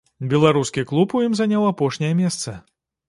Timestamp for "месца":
2.23-2.57